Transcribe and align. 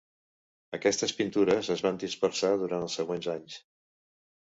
Aquestes 0.77 1.11
pintures 1.19 1.69
es 1.75 1.83
van 1.87 1.99
dispersar 2.03 2.49
durant 2.63 2.87
els 2.87 2.97
següents 3.01 3.29
anys. 3.35 3.59